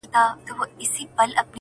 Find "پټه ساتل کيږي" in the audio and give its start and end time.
0.67-1.41